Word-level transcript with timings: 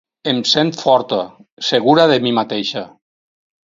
Em 0.29 0.39
sent 0.51 0.71
forta, 0.79 1.21
segura 1.71 2.09
de 2.15 2.19
mi 2.27 2.35
mateixa. 2.43 2.87